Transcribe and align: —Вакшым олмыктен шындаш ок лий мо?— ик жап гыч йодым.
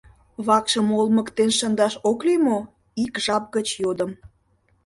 —Вакшым 0.47 0.87
олмыктен 0.99 1.49
шындаш 1.59 1.93
ок 2.09 2.19
лий 2.25 2.39
мо?— 2.45 2.57
ик 3.03 3.13
жап 3.25 3.43
гыч 3.55 3.67
йодым. 3.81 4.11